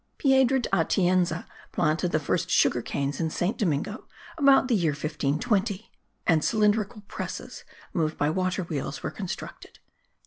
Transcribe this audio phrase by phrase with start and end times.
[0.17, 5.91] Piedro de Atienza planted the first sugar canes in Saint Domingo about the year 1520;
[6.25, 9.77] and cylindrical presses, moved by water wheels, were constructed.